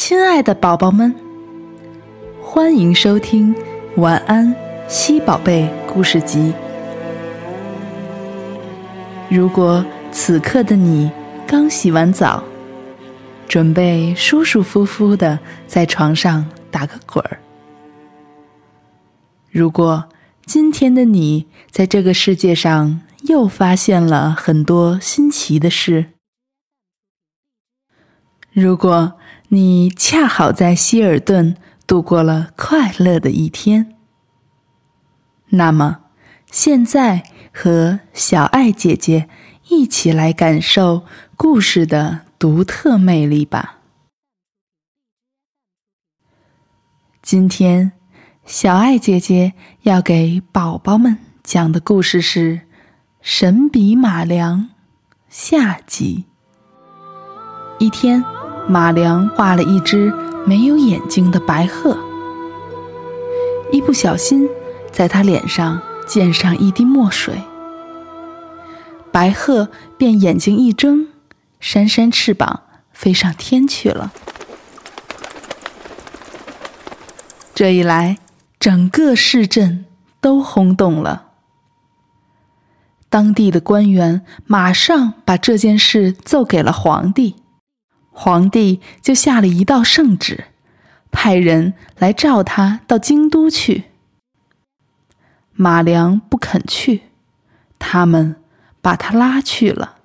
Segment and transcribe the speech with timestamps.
[0.00, 1.12] 亲爱的宝宝们，
[2.40, 3.52] 欢迎收听
[3.96, 4.54] 《晚安，
[4.88, 6.52] 西宝贝故事集》。
[9.28, 11.10] 如果此刻的你
[11.48, 12.44] 刚洗完澡，
[13.48, 17.36] 准备舒舒服服的在床上打个滚儿；
[19.50, 20.08] 如果
[20.46, 26.04] 今天的你在这个世界上又发现了很多新奇的事；
[28.52, 29.14] 如果
[29.50, 31.56] 你恰好在希尔顿
[31.86, 33.96] 度过了快乐的一天，
[35.48, 36.00] 那么
[36.50, 39.26] 现在和小爱姐姐
[39.68, 43.78] 一起来感受故事的独特魅力吧。
[47.22, 47.92] 今天，
[48.44, 52.56] 小爱姐姐要给宝宝们讲的故事是
[53.22, 54.60] 《神笔马良》
[55.30, 56.26] 下集。
[57.78, 58.37] 一天。
[58.68, 60.12] 马良画了一只
[60.44, 61.96] 没有眼睛的白鹤，
[63.72, 64.46] 一不小心
[64.92, 67.42] 在他脸上溅上一滴墨水，
[69.10, 71.06] 白鹤便眼睛一睁，
[71.58, 74.12] 扇扇翅膀飞上天去了。
[77.54, 78.18] 这一来，
[78.60, 79.86] 整个市镇
[80.20, 81.28] 都轰动了，
[83.08, 87.36] 当地的官员马上把这件事奏给了皇帝。
[88.20, 90.46] 皇帝就下了一道圣旨，
[91.12, 93.84] 派人来召他到京都去。
[95.52, 97.02] 马良不肯去，
[97.78, 98.34] 他们
[98.82, 99.98] 把他拉去了。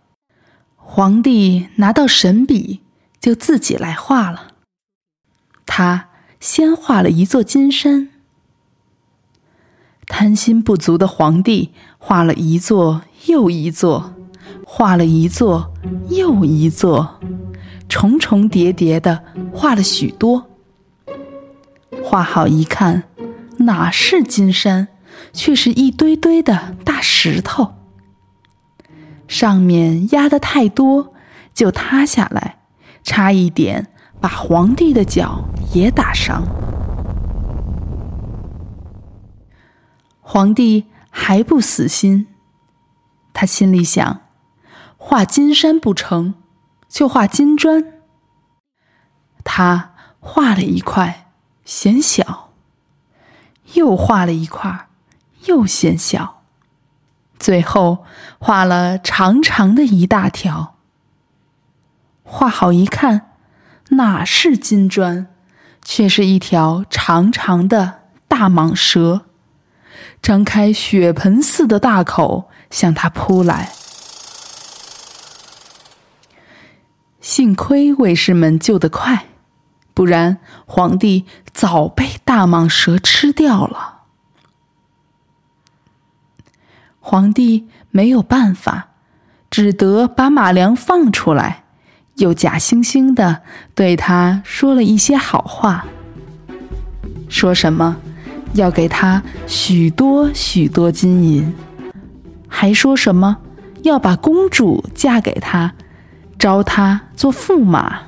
[0.75, 2.81] 皇帝拿到神笔，
[3.19, 4.49] 就自己来画了。
[5.65, 8.09] 他先画了一座金山。
[10.05, 14.13] 贪心不足的皇帝画了一座又一座，
[14.63, 15.73] 画了一座
[16.11, 17.19] 又一座。
[17.93, 20.49] 重重叠叠的画了许多，
[22.03, 23.03] 画好一看，
[23.59, 24.87] 哪是金山，
[25.31, 27.75] 却是一堆堆的大石头。
[29.27, 31.13] 上面压的太多，
[31.53, 32.61] 就塌下来，
[33.03, 33.89] 差一点
[34.19, 36.43] 把皇帝的脚也打伤。
[40.19, 42.25] 皇帝还不死心，
[43.33, 44.21] 他心里想：
[44.97, 46.33] 画金山不成。
[46.93, 47.91] 就画金砖，
[49.43, 51.25] 他画了一块，
[51.65, 52.51] 嫌小；
[53.73, 54.89] 又画了一块，
[55.45, 56.43] 又嫌小；
[57.39, 58.05] 最后
[58.37, 60.75] 画了长长的一大条。
[62.21, 63.31] 画好一看，
[63.89, 65.25] 哪是金砖，
[65.83, 69.25] 却是一条长长的大蟒蛇，
[70.21, 73.71] 张开血盆似的大口向他扑来。
[77.35, 79.25] 幸亏卫士们救得快，
[79.95, 84.01] 不然皇帝早被大蟒蛇吃掉了。
[86.99, 88.89] 皇帝没有办法，
[89.49, 91.63] 只得把马良放出来，
[92.17, 93.41] 又假惺惺的
[93.73, 95.87] 对他说了一些好话，
[97.27, 97.97] 说什么
[98.53, 101.55] 要给他许多许多金银，
[102.47, 103.39] 还说什么
[103.81, 105.73] 要把公主嫁给他。
[106.43, 108.07] 招他做驸马，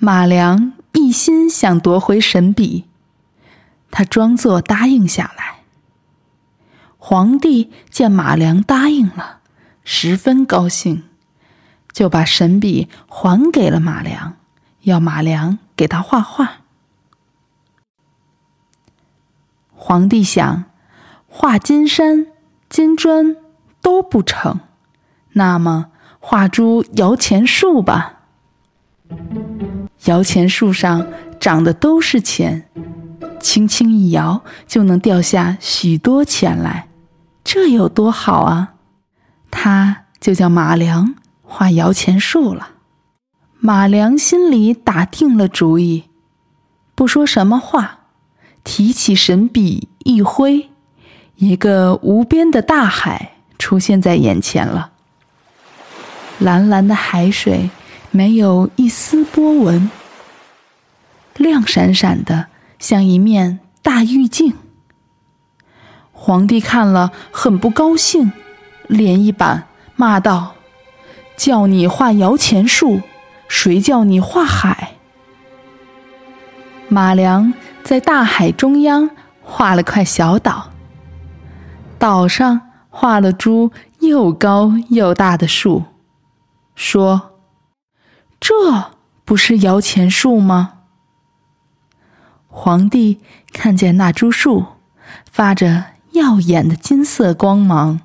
[0.00, 2.86] 马良一心想夺回神笔，
[3.92, 5.60] 他装作答应下来。
[6.98, 9.38] 皇帝见马良答应了，
[9.84, 11.04] 十分高兴，
[11.92, 14.34] 就把神笔还给了马良，
[14.80, 16.54] 要马良给他画画。
[19.76, 20.64] 皇帝想，
[21.28, 22.26] 画金山、
[22.68, 23.36] 金砖
[23.80, 24.58] 都不成。
[25.34, 25.86] 那么，
[26.20, 28.20] 画株摇钱树吧。
[30.04, 31.06] 摇钱树上
[31.38, 32.68] 长的都是钱，
[33.40, 36.88] 轻轻一摇就能掉下许多钱来，
[37.44, 38.74] 这有多好啊！
[39.50, 42.70] 他就叫马良画摇钱树了。
[43.58, 46.04] 马良心里打定了主意，
[46.94, 48.00] 不说什么话，
[48.64, 50.70] 提起神笔一挥，
[51.36, 54.91] 一个无边的大海出现在眼前了。
[56.42, 57.70] 蓝蓝的海水，
[58.10, 59.88] 没有一丝波纹，
[61.36, 62.48] 亮闪闪的，
[62.80, 64.54] 像一面大玉镜。
[66.12, 68.32] 皇帝看了很不高兴，
[68.88, 70.54] 脸一板，骂道
[71.36, 73.02] ：“叫你画摇钱树，
[73.46, 74.94] 谁叫你画海？”
[76.90, 77.54] 马良
[77.84, 79.10] 在大海中央
[79.42, 80.72] 画了块小岛，
[82.00, 82.60] 岛上
[82.90, 85.84] 画了株又高又大的树。
[86.74, 87.38] 说
[88.40, 88.92] ：“这
[89.24, 90.78] 不是摇钱树吗？
[92.48, 93.20] 皇帝
[93.52, 94.66] 看见那株树
[95.30, 98.00] 发着耀眼的金色光芒，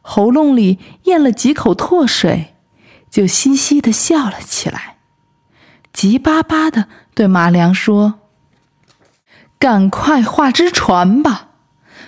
[0.00, 2.54] 喉咙里咽了几口唾水，
[3.10, 4.98] 就嘻嘻的笑了起来，
[5.92, 8.20] 急巴巴的对马良说
[9.58, 11.48] ：“赶快画只船吧，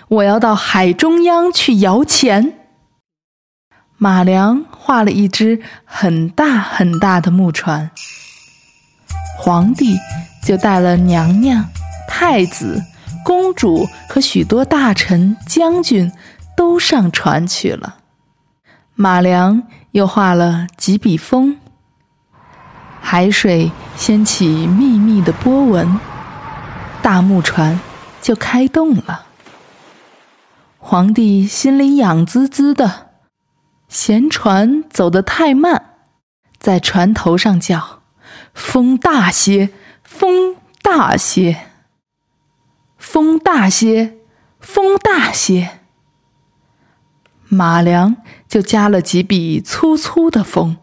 [0.08, 2.60] 我要到海中央去摇钱。”
[4.04, 7.90] 马良画了一只很大很大的木船，
[9.38, 9.96] 皇帝
[10.44, 11.64] 就带了娘娘、
[12.06, 12.84] 太子、
[13.24, 16.12] 公主和许多大臣、将军
[16.54, 17.96] 都上船去了。
[18.94, 19.62] 马良
[19.92, 21.56] 又画了几笔风，
[23.00, 25.98] 海水掀起密密的波纹，
[27.00, 27.80] 大木船
[28.20, 29.24] 就开动了。
[30.78, 33.03] 皇帝心里痒滋滋的。
[33.94, 35.94] 嫌船走得太慢，
[36.58, 38.02] 在船头上叫
[38.52, 39.70] ：“风大些，
[40.02, 41.68] 风大些，
[42.98, 44.14] 风大些，
[44.58, 45.78] 风大些。”
[47.48, 48.16] 马良
[48.48, 50.76] 就加了几笔粗粗的风，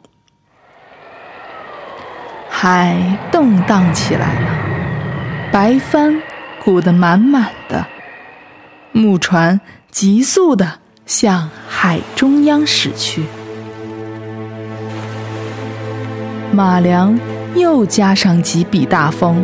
[2.49, 6.21] 海动荡起来了，白帆
[6.63, 7.85] 鼓得满满的，
[8.93, 9.59] 木船
[9.89, 10.79] 急速的。
[11.05, 13.25] 向海中央驶去，
[16.53, 17.19] 马良
[17.55, 19.43] 又加上几笔大风，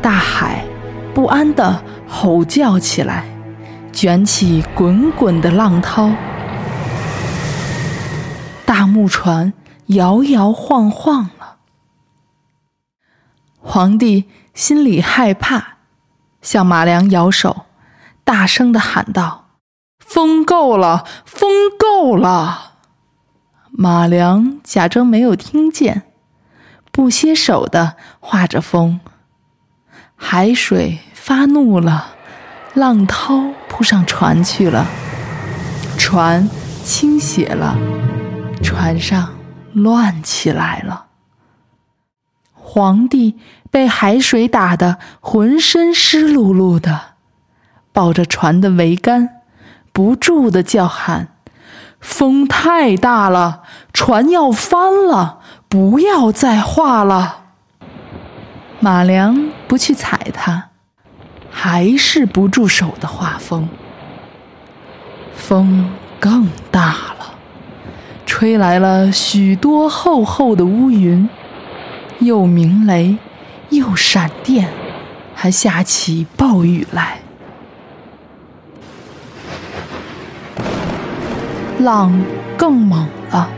[0.00, 0.64] 大海
[1.14, 3.24] 不安地吼叫起来，
[3.92, 6.10] 卷起滚滚的浪涛，
[8.64, 9.52] 大木船
[9.86, 11.56] 摇摇晃晃了。
[13.60, 15.78] 皇帝心里害怕，
[16.40, 17.66] 向马良摇手，
[18.22, 19.45] 大声地喊道。
[20.06, 22.74] 风够了，风够了！
[23.70, 26.04] 马良假装没有听见，
[26.92, 29.00] 不歇手的画着风。
[30.14, 32.14] 海水发怒了，
[32.72, 34.86] 浪涛扑上船去了，
[35.98, 36.48] 船
[36.82, 37.76] 倾斜了，
[38.62, 39.34] 船上
[39.74, 41.06] 乱起来了。
[42.54, 43.36] 皇帝
[43.70, 47.16] 被海水打得浑身湿漉漉的，
[47.92, 49.35] 抱着船的桅杆。
[49.96, 51.28] 不住的叫喊
[52.00, 53.62] ：“风太大了，
[53.94, 55.38] 船要翻了，
[55.70, 57.44] 不要再画了。”
[58.78, 60.64] 马良不去踩它，
[61.50, 63.70] 还是不住手的画风。
[65.34, 65.90] 风
[66.20, 66.88] 更大
[67.18, 67.38] 了，
[68.26, 71.26] 吹来了许多厚厚的乌云，
[72.18, 73.16] 又鸣雷，
[73.70, 74.68] 又闪电，
[75.34, 77.20] 还下起暴雨来。
[81.78, 82.12] 浪
[82.56, 83.48] 更猛了，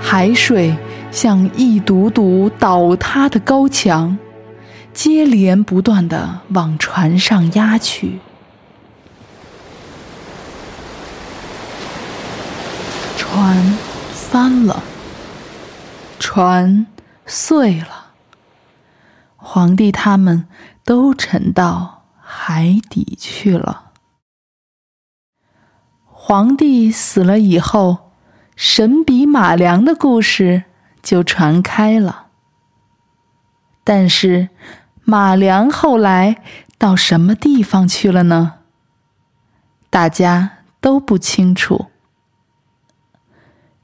[0.00, 0.76] 海水
[1.10, 4.16] 像一堵堵倒塌的高墙，
[4.92, 8.20] 接连不断的往船上压去。
[13.16, 13.76] 船
[14.12, 14.82] 翻了，
[16.20, 16.86] 船
[17.26, 18.12] 碎了，
[19.36, 20.46] 皇帝他们
[20.84, 23.85] 都沉到海底去了。
[26.28, 28.10] 皇帝死了以后，
[28.56, 30.64] 神笔马良的故事
[31.00, 32.26] 就传开了。
[33.84, 34.48] 但是，
[35.04, 36.42] 马良后来
[36.78, 38.54] 到什么地方去了呢？
[39.88, 41.86] 大家都不清楚。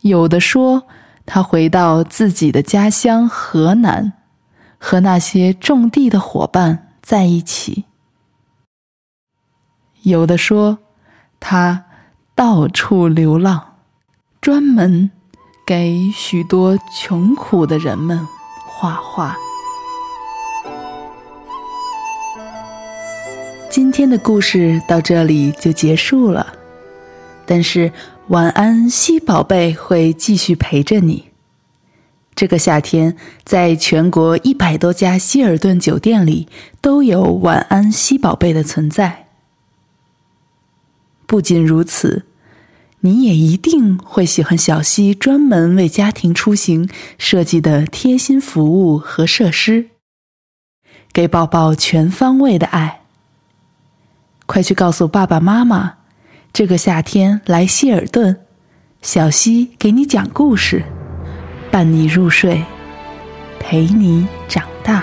[0.00, 0.88] 有的说
[1.24, 4.14] 他回到自己的家乡河南，
[4.78, 7.84] 和那些种地的伙伴在一起；
[10.02, 10.80] 有的说
[11.38, 11.84] 他。
[12.34, 13.74] 到处流浪，
[14.40, 15.10] 专门
[15.66, 18.26] 给许多穷苦的人们
[18.66, 19.36] 画画。
[23.70, 26.54] 今天的故事到这里就结束了，
[27.46, 27.92] 但是
[28.28, 31.28] 晚安，西宝贝会继续陪着你。
[32.34, 36.48] 这个夏天，在全国一百多家希尔顿酒店里
[36.80, 39.28] 都有晚安，西宝贝的存在。
[41.32, 42.26] 不仅如此，
[43.00, 46.86] 你也一定会喜欢小溪专门为家庭出行
[47.16, 49.86] 设计的贴心服务和设施，
[51.10, 53.00] 给宝宝全方位的爱。
[54.44, 55.94] 快去告诉爸爸妈妈，
[56.52, 58.38] 这个夏天来希尔顿，
[59.00, 60.84] 小溪给你讲故事，
[61.70, 62.62] 伴你入睡，
[63.58, 65.02] 陪你长大。